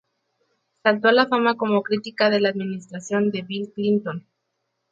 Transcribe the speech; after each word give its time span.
Saltó 0.81 1.09
a 1.09 1.11
la 1.11 1.27
fama 1.27 1.57
como 1.57 1.83
crítica 1.83 2.31
de 2.31 2.39
la 2.41 2.49
administración 2.49 3.29
de 3.29 3.43
Bill 3.43 3.71
Clinton. 3.71 4.25